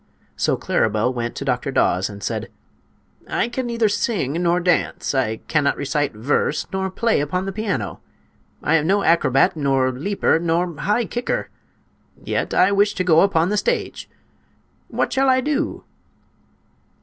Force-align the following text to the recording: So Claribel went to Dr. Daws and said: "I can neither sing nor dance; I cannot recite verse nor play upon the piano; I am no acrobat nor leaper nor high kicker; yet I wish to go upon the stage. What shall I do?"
So 0.35 0.57
Claribel 0.57 1.13
went 1.13 1.35
to 1.35 1.45
Dr. 1.45 1.69
Daws 1.69 2.09
and 2.09 2.23
said: 2.23 2.49
"I 3.29 3.47
can 3.47 3.67
neither 3.67 3.87
sing 3.87 4.33
nor 4.41 4.59
dance; 4.59 5.13
I 5.13 5.37
cannot 5.47 5.77
recite 5.77 6.13
verse 6.15 6.65
nor 6.73 6.89
play 6.89 7.21
upon 7.21 7.45
the 7.45 7.51
piano; 7.51 7.99
I 8.63 8.77
am 8.77 8.87
no 8.87 9.03
acrobat 9.03 9.55
nor 9.55 9.91
leaper 9.91 10.39
nor 10.39 10.75
high 10.75 11.05
kicker; 11.05 11.51
yet 12.23 12.51
I 12.51 12.71
wish 12.71 12.95
to 12.95 13.03
go 13.03 13.21
upon 13.21 13.49
the 13.49 13.57
stage. 13.57 14.09
What 14.87 15.13
shall 15.13 15.29
I 15.29 15.39
do?" 15.39 15.83